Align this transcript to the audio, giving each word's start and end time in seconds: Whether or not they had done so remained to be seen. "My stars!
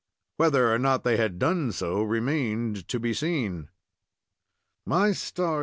Whether 0.37 0.73
or 0.73 0.79
not 0.79 1.03
they 1.03 1.17
had 1.17 1.37
done 1.37 1.71
so 1.71 2.01
remained 2.01 2.87
to 2.87 2.99
be 2.99 3.13
seen. 3.13 3.69
"My 4.83 5.11
stars! 5.11 5.59